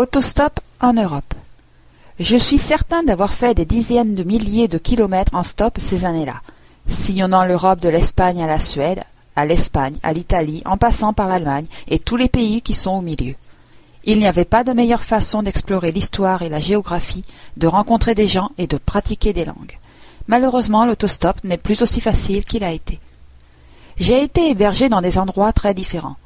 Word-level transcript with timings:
Autostop 0.00 0.60
en 0.80 0.94
Europe. 0.94 1.34
Je 2.18 2.38
suis 2.38 2.56
certain 2.56 3.02
d'avoir 3.02 3.34
fait 3.34 3.54
des 3.54 3.66
dizaines 3.66 4.14
de 4.14 4.22
milliers 4.22 4.66
de 4.66 4.78
kilomètres 4.78 5.34
en 5.34 5.42
stop 5.42 5.76
ces 5.78 6.06
années-là, 6.06 6.40
sillonnant 6.88 7.44
l'Europe 7.44 7.80
de 7.80 7.90
l'Espagne 7.90 8.42
à 8.42 8.46
la 8.46 8.58
Suède, 8.58 9.02
à 9.36 9.44
l'Espagne, 9.44 9.98
à 10.02 10.14
l'Italie, 10.14 10.62
en 10.64 10.78
passant 10.78 11.12
par 11.12 11.28
l'Allemagne 11.28 11.66
et 11.86 11.98
tous 11.98 12.16
les 12.16 12.30
pays 12.30 12.62
qui 12.62 12.72
sont 12.72 12.92
au 12.92 13.02
milieu. 13.02 13.34
Il 14.04 14.20
n'y 14.20 14.26
avait 14.26 14.46
pas 14.46 14.64
de 14.64 14.72
meilleure 14.72 15.02
façon 15.02 15.42
d'explorer 15.42 15.92
l'histoire 15.92 16.40
et 16.40 16.48
la 16.48 16.60
géographie, 16.60 17.26
de 17.58 17.66
rencontrer 17.66 18.14
des 18.14 18.26
gens 18.26 18.52
et 18.56 18.66
de 18.66 18.78
pratiquer 18.78 19.34
des 19.34 19.44
langues. 19.44 19.78
Malheureusement, 20.28 20.86
l'autostop 20.86 21.44
n'est 21.44 21.58
plus 21.58 21.82
aussi 21.82 22.00
facile 22.00 22.46
qu'il 22.46 22.64
a 22.64 22.72
été. 22.72 22.98
J'ai 23.98 24.22
été 24.22 24.48
hébergé 24.48 24.88
dans 24.88 25.02
des 25.02 25.18
endroits 25.18 25.52
très 25.52 25.74
différents. 25.74 26.16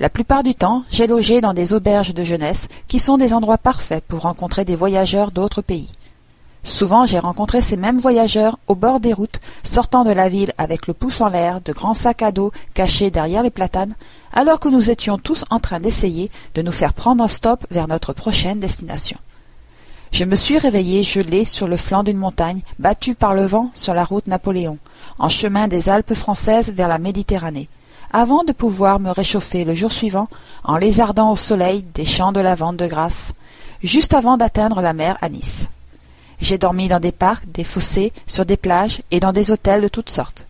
La 0.00 0.08
plupart 0.08 0.44
du 0.44 0.54
temps, 0.54 0.84
j'ai 0.90 1.08
logé 1.08 1.40
dans 1.40 1.54
des 1.54 1.72
auberges 1.72 2.14
de 2.14 2.22
jeunesse 2.22 2.68
qui 2.86 3.00
sont 3.00 3.16
des 3.16 3.34
endroits 3.34 3.58
parfaits 3.58 4.04
pour 4.06 4.20
rencontrer 4.20 4.64
des 4.64 4.76
voyageurs 4.76 5.32
d'autres 5.32 5.60
pays. 5.60 5.90
Souvent, 6.62 7.04
j'ai 7.04 7.18
rencontré 7.18 7.60
ces 7.60 7.76
mêmes 7.76 7.98
voyageurs 7.98 8.60
au 8.68 8.76
bord 8.76 9.00
des 9.00 9.12
routes, 9.12 9.40
sortant 9.64 10.04
de 10.04 10.12
la 10.12 10.28
ville 10.28 10.52
avec 10.56 10.86
le 10.86 10.94
pouce 10.94 11.20
en 11.20 11.28
l'air, 11.28 11.60
de 11.60 11.72
grands 11.72 11.94
sacs 11.94 12.22
à 12.22 12.30
dos 12.30 12.52
cachés 12.74 13.10
derrière 13.10 13.42
les 13.42 13.50
platanes, 13.50 13.96
alors 14.32 14.60
que 14.60 14.68
nous 14.68 14.88
étions 14.88 15.18
tous 15.18 15.44
en 15.50 15.58
train 15.58 15.80
d'essayer 15.80 16.30
de 16.54 16.62
nous 16.62 16.70
faire 16.70 16.92
prendre 16.92 17.24
un 17.24 17.28
stop 17.28 17.66
vers 17.72 17.88
notre 17.88 18.12
prochaine 18.12 18.60
destination. 18.60 19.18
Je 20.12 20.24
me 20.24 20.36
suis 20.36 20.58
réveillé 20.58 21.02
gelé 21.02 21.44
sur 21.44 21.66
le 21.66 21.76
flanc 21.76 22.04
d'une 22.04 22.18
montagne, 22.18 22.60
battu 22.78 23.16
par 23.16 23.34
le 23.34 23.46
vent 23.46 23.72
sur 23.74 23.94
la 23.94 24.04
route 24.04 24.28
Napoléon, 24.28 24.78
en 25.18 25.28
chemin 25.28 25.66
des 25.66 25.88
Alpes 25.88 26.14
françaises 26.14 26.70
vers 26.70 26.88
la 26.88 26.98
Méditerranée 26.98 27.68
avant 28.12 28.44
de 28.44 28.52
pouvoir 28.52 29.00
me 29.00 29.10
réchauffer 29.10 29.64
le 29.64 29.74
jour 29.74 29.92
suivant 29.92 30.28
en 30.64 30.76
lézardant 30.76 31.32
au 31.32 31.36
soleil 31.36 31.84
des 31.94 32.04
champs 32.04 32.32
de 32.32 32.40
lavande 32.40 32.76
de 32.76 32.86
Grasse, 32.86 33.32
juste 33.82 34.14
avant 34.14 34.36
d'atteindre 34.36 34.80
la 34.80 34.92
mer 34.92 35.16
à 35.20 35.28
Nice. 35.28 35.68
J'ai 36.40 36.58
dormi 36.58 36.88
dans 36.88 37.00
des 37.00 37.12
parcs, 37.12 37.50
des 37.50 37.64
fossés, 37.64 38.12
sur 38.26 38.44
des 38.44 38.56
plages 38.56 39.02
et 39.10 39.20
dans 39.20 39.32
des 39.32 39.50
hôtels 39.50 39.82
de 39.82 39.88
toutes 39.88 40.10
sortes. 40.10 40.46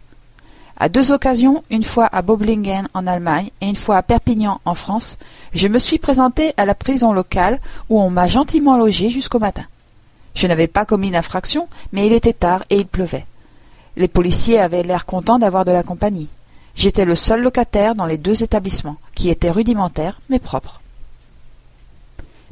À 0.80 0.88
deux 0.88 1.10
occasions, 1.10 1.64
une 1.70 1.82
fois 1.82 2.08
à 2.12 2.22
Boblingen 2.22 2.86
en 2.94 3.06
Allemagne 3.06 3.50
et 3.60 3.68
une 3.68 3.74
fois 3.74 3.96
à 3.96 4.02
Perpignan 4.02 4.60
en 4.64 4.74
France, 4.74 5.18
je 5.52 5.66
me 5.66 5.80
suis 5.80 5.98
présenté 5.98 6.52
à 6.56 6.64
la 6.64 6.76
prison 6.76 7.12
locale 7.12 7.58
où 7.88 8.00
on 8.00 8.10
m'a 8.10 8.28
gentiment 8.28 8.76
logé 8.76 9.10
jusqu'au 9.10 9.40
matin. 9.40 9.64
Je 10.34 10.46
n'avais 10.46 10.68
pas 10.68 10.84
commis 10.84 11.10
d'infraction, 11.10 11.68
mais 11.90 12.06
il 12.06 12.12
était 12.12 12.32
tard 12.32 12.62
et 12.70 12.76
il 12.76 12.86
pleuvait. 12.86 13.24
Les 13.96 14.06
policiers 14.06 14.60
avaient 14.60 14.84
l'air 14.84 15.04
contents 15.04 15.40
d'avoir 15.40 15.64
de 15.64 15.72
la 15.72 15.82
compagnie. 15.82 16.28
J'étais 16.78 17.04
le 17.04 17.16
seul 17.16 17.42
locataire 17.42 17.96
dans 17.96 18.06
les 18.06 18.18
deux 18.18 18.44
établissements, 18.44 18.98
qui 19.16 19.30
étaient 19.30 19.50
rudimentaires 19.50 20.20
mais 20.30 20.38
propres. 20.38 20.80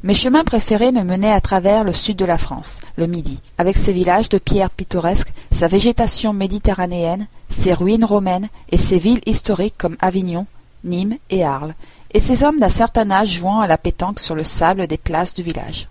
Mes 0.03 0.15
chemins 0.15 0.43
préférés 0.43 0.91
me 0.91 1.05
menaient 1.05 1.31
à 1.31 1.41
travers 1.41 1.85
le 1.85 1.93
sud 1.93 2.17
de 2.17 2.25
la 2.25 2.37
France, 2.37 2.81
le 2.97 3.07
Midi, 3.07 3.39
avec 3.57 3.77
ses 3.77 3.93
villages 3.93 4.29
de 4.29 4.39
pierre 4.39 4.71
pittoresques, 4.71 5.33
sa 5.53 5.69
végétation 5.69 6.33
méditerranéenne, 6.33 7.29
ses 7.51 7.73
ruines 7.73 8.05
romaines 8.05 8.49
et 8.73 8.79
ses 8.79 8.99
villes 8.99 9.23
historiques 9.27 9.79
comme 9.79 9.97
Avignon, 10.01 10.47
Nîmes 10.83 11.19
et 11.31 11.45
Arles, 11.45 11.77
et 12.13 12.19
ses 12.19 12.43
hommes 12.43 12.59
d'un 12.59 12.69
certain 12.69 13.09
âge 13.13 13.35
jouant 13.35 13.61
à 13.61 13.69
la 13.69 13.79
pétanque 13.79 14.19
sur 14.19 14.35
le 14.35 14.43
sable 14.43 14.89
des 14.89 14.99
places 14.99 15.35
du 15.35 15.43
village. 15.43 15.87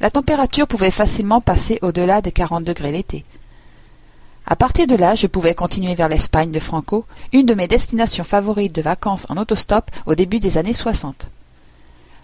La 0.00 0.10
température 0.10 0.66
pouvait 0.66 0.90
facilement 0.90 1.40
passer 1.40 1.78
au-delà 1.80 2.20
des 2.20 2.32
quarante 2.32 2.64
degrés 2.64 2.92
l'été, 2.92 3.24
à 4.46 4.56
partir 4.56 4.86
de 4.86 4.94
là, 4.94 5.14
je 5.14 5.26
pouvais 5.26 5.54
continuer 5.54 5.94
vers 5.94 6.08
l'Espagne 6.08 6.50
de 6.50 6.58
Franco, 6.58 7.06
une 7.32 7.46
de 7.46 7.54
mes 7.54 7.66
destinations 7.66 8.24
favorites 8.24 8.74
de 8.74 8.82
vacances 8.82 9.26
en 9.30 9.38
autostop 9.38 9.90
au 10.04 10.14
début 10.14 10.38
des 10.38 10.58
années 10.58 10.74
soixante. 10.74 11.30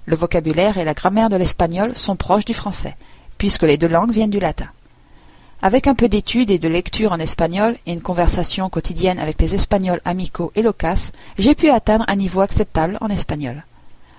Le 0.05 0.17
vocabulaire 0.17 0.77
et 0.77 0.85
la 0.85 0.93
grammaire 0.93 1.31
de 1.31 1.37
l'espagnol 1.37 1.97
sont 1.97 2.17
proches 2.17 2.45
du 2.45 2.53
français, 2.53 2.95
puisque 3.39 3.63
les 3.63 3.79
deux 3.79 3.89
langues 3.89 4.13
viennent 4.13 4.29
du 4.31 4.39
latin. 4.39 4.69
Avec 5.63 5.87
un 5.87 5.95
peu 5.95 6.09
d'études 6.09 6.51
et 6.51 6.59
de 6.59 6.69
lecture 6.69 7.13
en 7.13 7.19
espagnol 7.19 7.77
et 7.87 7.93
une 7.93 8.03
conversation 8.03 8.69
quotidienne 8.69 9.19
avec 9.19 9.41
les 9.41 9.55
Espagnols 9.55 10.01
amicaux 10.05 10.53
et 10.55 10.63
loquaces, 10.63 11.13
j'ai 11.39 11.55
pu 11.55 11.71
atteindre 11.71 12.05
un 12.09 12.17
niveau 12.17 12.41
acceptable 12.41 12.99
en 13.01 13.09
espagnol. 13.09 13.65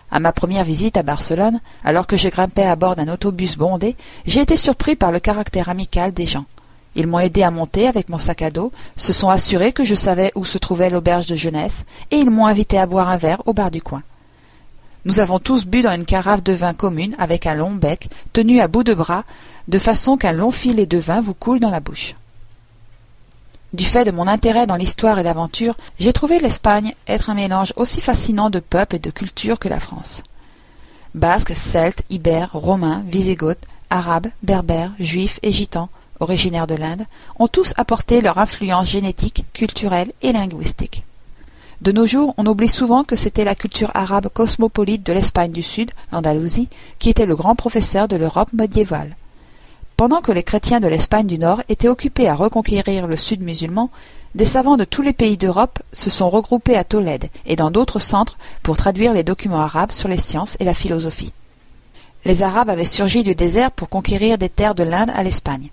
À 0.09 0.19
ma 0.19 0.33
première 0.33 0.63
visite 0.63 0.97
à 0.97 1.03
Barcelone, 1.03 1.59
alors 1.83 2.07
que 2.07 2.17
je 2.17 2.29
grimpais 2.29 2.65
à 2.65 2.75
bord 2.75 2.95
d'un 2.95 3.07
autobus 3.07 3.57
bondé, 3.57 3.95
j'ai 4.25 4.41
été 4.41 4.57
surpris 4.57 4.95
par 4.95 5.11
le 5.11 5.19
caractère 5.19 5.69
amical 5.69 6.13
des 6.13 6.25
gens. 6.25 6.45
Ils 6.95 7.07
m'ont 7.07 7.19
aidé 7.19 7.43
à 7.43 7.51
monter 7.51 7.87
avec 7.87 8.09
mon 8.09 8.17
sac 8.17 8.41
à 8.41 8.51
dos, 8.51 8.71
se 8.97 9.13
sont 9.13 9.29
assurés 9.29 9.71
que 9.71 9.83
je 9.83 9.95
savais 9.95 10.31
où 10.35 10.43
se 10.43 10.57
trouvait 10.57 10.89
l'auberge 10.89 11.27
de 11.27 11.35
jeunesse, 11.35 11.85
et 12.11 12.17
ils 12.17 12.29
m'ont 12.29 12.47
invité 12.47 12.77
à 12.77 12.85
boire 12.85 13.09
un 13.09 13.17
verre 13.17 13.41
au 13.45 13.53
bar 13.53 13.71
du 13.71 13.81
coin. 13.81 14.03
Nous 15.05 15.19
avons 15.19 15.39
tous 15.39 15.65
bu 15.65 15.81
dans 15.81 15.93
une 15.93 16.05
carafe 16.05 16.43
de 16.43 16.53
vin 16.53 16.73
commune 16.73 17.15
avec 17.17 17.47
un 17.47 17.55
long 17.55 17.71
bec, 17.71 18.09
tenu 18.33 18.59
à 18.59 18.67
bout 18.67 18.83
de 18.83 18.93
bras, 18.93 19.23
de 19.67 19.79
façon 19.79 20.17
qu'un 20.17 20.33
long 20.33 20.51
filet 20.51 20.85
de 20.85 20.97
vin 20.97 21.21
vous 21.21 21.33
coule 21.33 21.59
dans 21.59 21.71
la 21.71 21.79
bouche. 21.79 22.13
Du 23.73 23.85
fait 23.85 24.03
de 24.03 24.11
mon 24.11 24.27
intérêt 24.27 24.67
dans 24.67 24.75
l'histoire 24.75 25.17
et 25.17 25.23
l'aventure, 25.23 25.75
j'ai 25.97 26.11
trouvé 26.11 26.39
l'Espagne 26.39 26.93
être 27.07 27.29
un 27.29 27.35
mélange 27.35 27.73
aussi 27.77 28.01
fascinant 28.01 28.49
de 28.49 28.59
peuple 28.59 28.97
et 28.97 28.99
de 28.99 29.11
culture 29.11 29.59
que 29.59 29.69
la 29.69 29.79
France. 29.79 30.23
Basques, 31.15 31.55
Celtes, 31.55 32.03
Ibères, 32.09 32.51
Romains, 32.53 33.01
Visigoths, 33.07 33.65
Arabes, 33.89 34.27
Berbères, 34.43 34.91
Juifs 34.99 35.39
et 35.41 35.51
Gitans, 35.51 35.89
originaires 36.21 36.67
de 36.67 36.75
l'Inde, 36.75 37.05
ont 37.39 37.47
tous 37.47 37.73
apporté 37.77 38.21
leur 38.21 38.37
influence 38.37 38.89
génétique, 38.89 39.45
culturelle 39.53 40.11
et 40.21 40.31
linguistique. 40.31 41.03
De 41.81 41.91
nos 41.91 42.05
jours, 42.05 42.35
on 42.37 42.45
oublie 42.45 42.69
souvent 42.69 43.03
que 43.03 43.15
c'était 43.15 43.43
la 43.43 43.55
culture 43.55 43.91
arabe 43.95 44.29
cosmopolite 44.31 45.03
de 45.05 45.13
l'Espagne 45.13 45.51
du 45.51 45.63
Sud, 45.63 45.91
l'Andalousie, 46.11 46.69
qui 46.99 47.09
était 47.09 47.25
le 47.25 47.35
grand 47.35 47.55
professeur 47.55 48.07
de 48.07 48.17
l'Europe 48.17 48.53
médiévale. 48.53 49.15
Pendant 49.97 50.21
que 50.21 50.31
les 50.31 50.43
chrétiens 50.43 50.79
de 50.79 50.87
l'Espagne 50.87 51.27
du 51.27 51.39
Nord 51.39 51.63
étaient 51.69 51.87
occupés 51.87 52.27
à 52.27 52.35
reconquérir 52.35 53.07
le 53.07 53.17
Sud 53.17 53.41
musulman, 53.41 53.89
des 54.35 54.45
savants 54.45 54.77
de 54.77 54.83
tous 54.83 55.01
les 55.01 55.13
pays 55.13 55.37
d'Europe 55.37 55.79
se 55.91 56.09
sont 56.09 56.29
regroupés 56.29 56.77
à 56.77 56.83
Tolède 56.83 57.29
et 57.45 57.55
dans 57.55 57.71
d'autres 57.71 57.99
centres 57.99 58.37
pour 58.63 58.77
traduire 58.77 59.13
les 59.13 59.23
documents 59.23 59.61
arabes 59.61 59.91
sur 59.91 60.07
les 60.07 60.17
sciences 60.17 60.57
et 60.59 60.65
la 60.65 60.73
philosophie. 60.73 61.33
Les 62.23 62.43
Arabes 62.43 62.69
avaient 62.69 62.85
surgi 62.85 63.23
du 63.23 63.33
désert 63.33 63.71
pour 63.71 63.89
conquérir 63.89 64.37
des 64.37 64.49
terres 64.49 64.75
de 64.75 64.83
l'Inde 64.83 65.11
à 65.15 65.23
l'Espagne. 65.23 65.69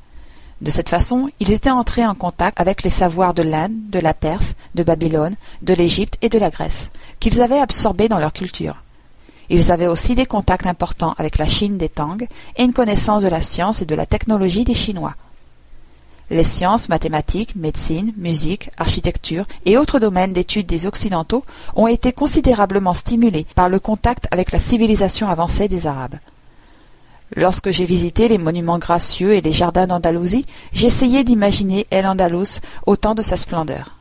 De 0.60 0.70
cette 0.72 0.88
façon, 0.88 1.30
ils 1.38 1.52
étaient 1.52 1.70
entrés 1.70 2.04
en 2.04 2.14
contact 2.14 2.60
avec 2.60 2.82
les 2.82 2.91
savoirs 2.91 3.32
de 3.32 3.42
l'Inde, 3.42 3.74
de 3.91 4.00
la 4.00 4.12
Perse, 4.12 4.54
de 4.74 4.82
Babylone, 4.82 5.36
de 5.62 5.74
l'Égypte 5.74 6.19
et 6.20 6.28
de 6.28 6.38
la 6.38 6.50
Grèce, 6.50 6.91
qu'ils 7.20 7.41
avaient 7.41 7.60
absorbés 7.60 8.08
dans 8.08 8.19
leur 8.19 8.32
culture. 8.32 8.82
Ils 9.50 9.70
avaient 9.70 9.86
aussi 9.86 10.14
des 10.14 10.26
contacts 10.26 10.66
importants 10.66 11.14
avec 11.16 11.38
la 11.38 11.47
Chine 11.47 11.78
des 11.78 11.88
Tang 11.88 12.26
et 12.56 12.64
une 12.64 12.72
connaissance 12.72 13.22
de 13.22 13.28
la 13.28 13.41
science 13.41 13.82
et 13.82 13.86
de 13.86 13.94
la 13.94 14.04
technologie 14.04 14.64
des 14.64 14.74
Chinois. 14.74 15.14
Les 16.30 16.44
sciences, 16.44 16.91
mathématiques, 16.91 17.56
médecine, 17.56 18.12
musique, 18.18 18.68
architecture 18.76 19.47
et 19.64 19.78
autres 19.78 19.98
domaines 19.98 20.34
d'études 20.34 20.66
des 20.66 20.86
Occidentaux 20.86 21.44
ont 21.74 21.86
été 21.86 22.12
considérablement 22.12 22.92
stimulés 22.92 23.47
par 23.54 23.70
le 23.70 23.78
contact 23.78 24.28
avec 24.30 24.52
la 24.52 24.58
civilisation 24.58 25.28
avancée 25.28 25.68
des 25.68 25.86
Arabes. 25.86 26.16
Lorsque 27.37 27.71
j'ai 27.71 27.84
visité 27.84 28.28
les 28.28 28.39
monuments 28.39 28.78
gracieux 28.78 29.34
et 29.34 29.41
les 29.41 29.53
jardins 29.53 29.87
d'Andalousie, 29.87 30.47
j'essayais 30.72 31.25
d'imaginer 31.25 31.87
El 31.91 32.06
Andalus 32.06 32.61
au 32.87 32.97
temps 32.97 33.15
de 33.15 33.22
sa 33.22 33.37
splendeur. 33.37 33.94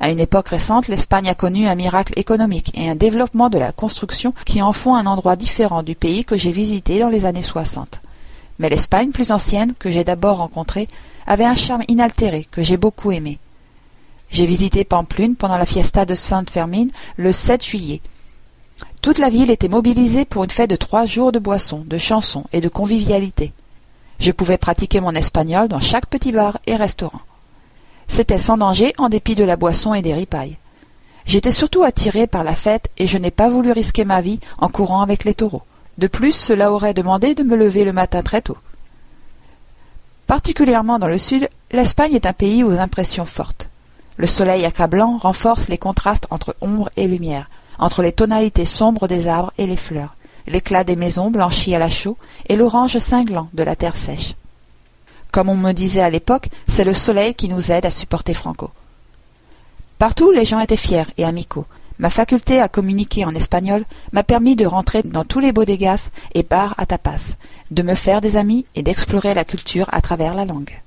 À 0.00 0.10
une 0.10 0.20
époque 0.20 0.48
récente, 0.48 0.88
l'Espagne 0.88 1.28
a 1.28 1.34
connu 1.34 1.66
un 1.66 1.74
miracle 1.74 2.12
économique 2.16 2.70
et 2.74 2.88
un 2.88 2.94
développement 2.94 3.48
de 3.48 3.58
la 3.58 3.72
construction 3.72 4.34
qui 4.44 4.60
en 4.60 4.72
font 4.72 4.94
un 4.94 5.06
endroit 5.06 5.36
différent 5.36 5.82
du 5.82 5.94
pays 5.94 6.24
que 6.24 6.36
j'ai 6.36 6.52
visité 6.52 6.98
dans 6.98 7.08
les 7.08 7.24
années 7.24 7.42
soixante. 7.42 8.00
Mais 8.58 8.68
l'Espagne 8.68 9.10
plus 9.10 9.32
ancienne, 9.32 9.74
que 9.78 9.90
j'ai 9.90 10.04
d'abord 10.04 10.38
rencontrée, 10.38 10.88
avait 11.26 11.44
un 11.44 11.54
charme 11.54 11.82
inaltéré 11.88 12.46
que 12.50 12.62
j'ai 12.62 12.76
beaucoup 12.76 13.10
aimé. 13.12 13.38
J'ai 14.30 14.46
visité 14.46 14.84
Pamplune 14.84 15.36
pendant 15.36 15.58
la 15.58 15.66
fiesta 15.66 16.04
de 16.04 16.14
Sainte 16.14 16.50
Fermine 16.50 16.90
le 17.16 17.32
7 17.32 17.64
juillet, 17.64 18.00
toute 19.06 19.18
la 19.18 19.30
ville 19.30 19.52
était 19.52 19.68
mobilisée 19.68 20.24
pour 20.24 20.42
une 20.42 20.50
fête 20.50 20.68
de 20.68 20.74
trois 20.74 21.06
jours 21.06 21.30
de 21.30 21.38
boissons, 21.38 21.84
de 21.86 21.96
chansons 21.96 22.42
et 22.52 22.60
de 22.60 22.68
convivialité. 22.68 23.52
Je 24.18 24.32
pouvais 24.32 24.58
pratiquer 24.58 24.98
mon 24.98 25.14
espagnol 25.14 25.68
dans 25.68 25.78
chaque 25.78 26.06
petit 26.06 26.32
bar 26.32 26.58
et 26.66 26.74
restaurant. 26.74 27.20
C'était 28.08 28.36
sans 28.36 28.56
danger 28.56 28.94
en 28.98 29.08
dépit 29.08 29.36
de 29.36 29.44
la 29.44 29.54
boisson 29.54 29.94
et 29.94 30.02
des 30.02 30.12
ripailles. 30.12 30.56
J'étais 31.24 31.52
surtout 31.52 31.84
attiré 31.84 32.26
par 32.26 32.42
la 32.42 32.56
fête 32.56 32.90
et 32.98 33.06
je 33.06 33.16
n'ai 33.16 33.30
pas 33.30 33.48
voulu 33.48 33.70
risquer 33.70 34.04
ma 34.04 34.20
vie 34.20 34.40
en 34.58 34.68
courant 34.68 35.02
avec 35.02 35.22
les 35.22 35.34
taureaux. 35.34 35.62
De 35.98 36.08
plus, 36.08 36.32
cela 36.32 36.72
aurait 36.72 36.92
demandé 36.92 37.36
de 37.36 37.44
me 37.44 37.54
lever 37.54 37.84
le 37.84 37.92
matin 37.92 38.22
très 38.24 38.42
tôt. 38.42 38.58
Particulièrement 40.26 40.98
dans 40.98 41.06
le 41.06 41.18
sud, 41.18 41.48
l'Espagne 41.70 42.14
est 42.14 42.26
un 42.26 42.32
pays 42.32 42.64
aux 42.64 42.76
impressions 42.76 43.24
fortes. 43.24 43.68
Le 44.16 44.26
soleil 44.26 44.64
accablant 44.64 45.16
renforce 45.16 45.68
les 45.68 45.78
contrastes 45.78 46.26
entre 46.30 46.56
ombre 46.60 46.90
et 46.96 47.06
lumière, 47.06 47.48
entre 47.78 48.02
les 48.02 48.12
tonalités 48.12 48.64
sombres 48.64 49.08
des 49.08 49.26
arbres 49.26 49.52
et 49.58 49.66
les 49.66 49.76
fleurs, 49.76 50.16
l'éclat 50.46 50.84
des 50.84 50.96
maisons 50.96 51.30
blanchies 51.30 51.74
à 51.74 51.78
la 51.78 51.90
chaux 51.90 52.16
et 52.48 52.56
l'orange 52.56 52.98
cinglant 52.98 53.48
de 53.52 53.62
la 53.62 53.76
terre 53.76 53.96
sèche. 53.96 54.34
Comme 55.32 55.48
on 55.48 55.56
me 55.56 55.72
disait 55.72 56.00
à 56.00 56.10
l'époque, 56.10 56.48
c'est 56.68 56.84
le 56.84 56.94
soleil 56.94 57.34
qui 57.34 57.48
nous 57.48 57.70
aide 57.72 57.86
à 57.86 57.90
supporter 57.90 58.34
Franco. 58.34 58.70
Partout 59.98 60.30
les 60.30 60.44
gens 60.44 60.60
étaient 60.60 60.76
fiers 60.76 61.06
et 61.16 61.24
amicaux, 61.24 61.66
Ma 61.98 62.10
faculté 62.10 62.60
à 62.60 62.68
communiquer 62.68 63.24
en 63.24 63.34
espagnol 63.34 63.84
m'a 64.12 64.22
permis 64.22 64.54
de 64.54 64.66
rentrer 64.66 65.02
dans 65.02 65.24
tous 65.24 65.40
les 65.40 65.52
bodegas 65.52 66.10
et 66.34 66.42
bars 66.42 66.74
à 66.76 66.84
tapas, 66.84 67.36
de 67.70 67.82
me 67.82 67.94
faire 67.94 68.20
des 68.20 68.36
amis 68.36 68.66
et 68.74 68.82
d'explorer 68.82 69.32
la 69.32 69.44
culture 69.44 69.88
à 69.92 70.02
travers 70.02 70.34
la 70.34 70.44
langue. 70.44 70.82